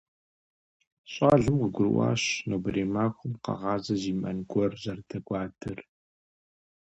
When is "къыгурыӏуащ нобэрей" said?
1.61-2.87